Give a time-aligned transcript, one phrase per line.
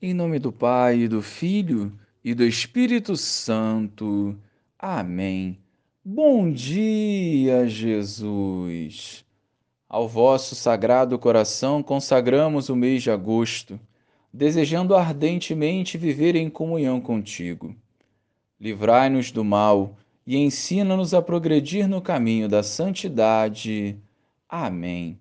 [0.00, 1.90] Em nome do Pai, do Filho
[2.22, 4.36] e do Espírito Santo.
[4.78, 5.58] Amém.
[6.04, 9.24] Bom dia, Jesus.
[9.88, 13.80] Ao vosso sagrado coração consagramos o mês de agosto,
[14.30, 17.74] desejando ardentemente viver em comunhão contigo.
[18.60, 23.96] Livrai-nos do mal e ensina-nos a progredir no caminho da santidade.
[24.46, 25.18] Amém.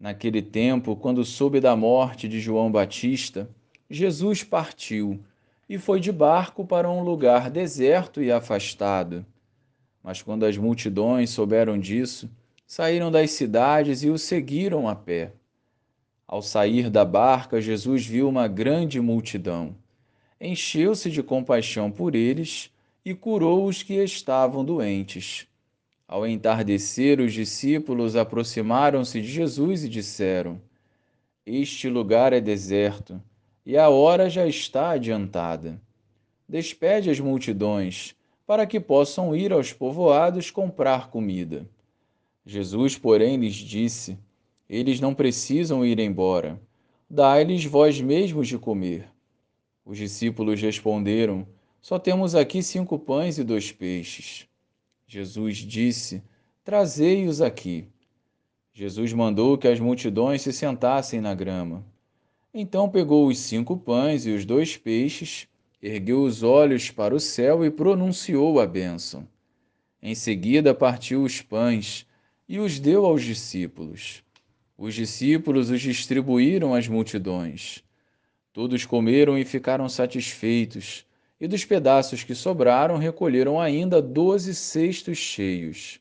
[0.00, 3.50] Naquele tempo, quando soube da morte de João Batista,
[3.92, 5.22] Jesus partiu
[5.68, 9.22] e foi de barco para um lugar deserto e afastado.
[10.02, 12.30] Mas quando as multidões souberam disso,
[12.66, 15.34] saíram das cidades e o seguiram a pé.
[16.26, 19.76] Ao sair da barca, Jesus viu uma grande multidão.
[20.40, 22.70] Encheu-se de compaixão por eles
[23.04, 25.46] e curou os que estavam doentes.
[26.08, 30.58] Ao entardecer, os discípulos aproximaram-se de Jesus e disseram:
[31.44, 33.20] Este lugar é deserto
[33.64, 35.80] e a hora já está adiantada.
[36.48, 38.14] Despede as multidões,
[38.46, 41.66] para que possam ir aos povoados comprar comida.
[42.44, 44.18] Jesus, porém, lhes disse:
[44.68, 46.60] Eles não precisam ir embora.
[47.08, 49.08] Dai-lhes vós mesmos de comer.
[49.84, 51.46] Os discípulos responderam:
[51.80, 54.46] Só temos aqui cinco pães e dois peixes.
[55.06, 56.22] Jesus disse:
[56.64, 57.88] Trazei-os aqui.
[58.74, 61.84] Jesus mandou que as multidões se sentassem na grama.
[62.54, 65.48] Então pegou os cinco pães e os dois peixes,
[65.82, 69.26] ergueu os olhos para o céu e pronunciou a bênção.
[70.02, 72.06] Em seguida partiu os pães
[72.46, 74.22] e os deu aos discípulos.
[74.76, 77.82] Os discípulos os distribuíram às multidões.
[78.52, 81.06] Todos comeram e ficaram satisfeitos,
[81.40, 86.00] e dos pedaços que sobraram recolheram ainda doze cestos cheios.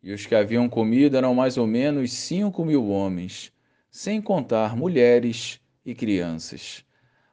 [0.00, 3.52] E os que haviam comido eram mais ou menos cinco mil homens
[3.96, 6.84] sem contar mulheres e crianças.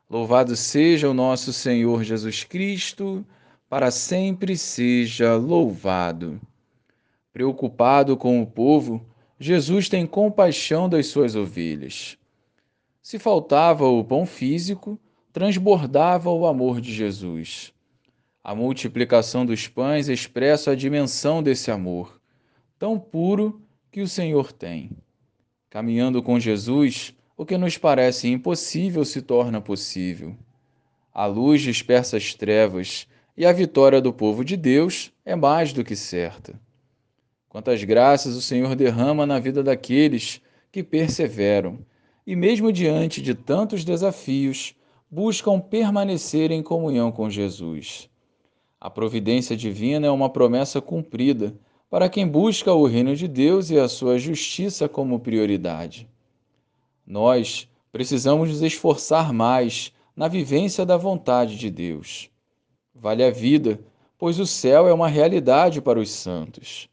[0.10, 3.26] Louvado seja o nosso Senhor Jesus Cristo,
[3.68, 6.40] para sempre seja louvado.
[7.34, 9.06] Preocupado com o povo,
[9.38, 12.18] Jesus tem compaixão das suas ovelhas.
[13.02, 14.98] Se faltava o pão físico,
[15.34, 17.74] transbordava o amor de Jesus.
[18.42, 22.22] A multiplicação dos pães expressa a dimensão desse amor,
[22.80, 23.62] tão puro
[23.92, 25.03] que o Senhor tem.
[25.74, 30.36] Caminhando com Jesus, o que nos parece impossível se torna possível.
[31.12, 35.84] A luz dispersa as trevas e a vitória do povo de Deus é mais do
[35.84, 36.54] que certa.
[37.50, 40.40] Quantas graças o Senhor derrama na vida daqueles
[40.72, 41.80] que perseveram
[42.24, 44.76] e, mesmo diante de tantos desafios,
[45.10, 48.08] buscam permanecer em comunhão com Jesus.
[48.80, 51.52] A providência divina é uma promessa cumprida
[51.94, 56.10] para quem busca o reino de Deus e a sua justiça como prioridade.
[57.06, 62.32] Nós precisamos nos esforçar mais na vivência da vontade de Deus.
[62.96, 63.80] Vale a vida,
[64.18, 66.90] pois o céu é uma realidade para os santos.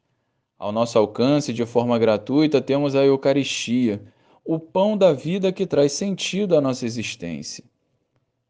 [0.59, 4.03] Ao nosso alcance, de forma gratuita, temos a Eucaristia,
[4.45, 7.65] o pão da vida que traz sentido à nossa existência.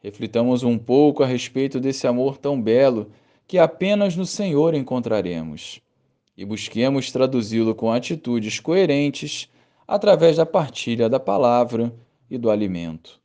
[0.02, 3.12] Reflitamos um pouco a respeito desse amor tão belo
[3.46, 5.80] que apenas no Senhor encontraremos
[6.36, 9.48] e busquemos traduzi-lo com atitudes coerentes
[9.86, 11.94] através da partilha da palavra
[12.30, 13.20] e do alimento.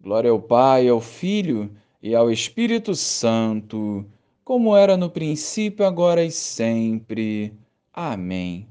[0.00, 1.70] Glória ao Pai, ao Filho
[2.02, 4.06] e ao Espírito Santo,
[4.44, 7.52] como era no princípio, agora e sempre.
[7.92, 8.68] Amém.